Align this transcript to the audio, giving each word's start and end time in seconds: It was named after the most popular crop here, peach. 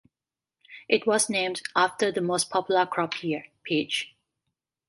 It 0.89 1.05
was 1.05 1.29
named 1.29 1.61
after 1.75 2.11
the 2.11 2.21
most 2.21 2.49
popular 2.49 2.87
crop 2.87 3.13
here, 3.13 3.45
peach. 3.61 4.15